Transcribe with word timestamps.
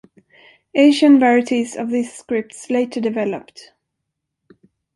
Asian 0.73 1.19
varieties 1.19 1.75
of 1.75 1.91
these 1.91 2.11
scripts 2.11 2.71
later 2.71 2.99
developed. 2.99 3.73